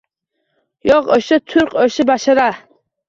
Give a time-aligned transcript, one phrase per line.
[0.89, 2.49] Yo‘q, o‘sha turq, o‘sha bashara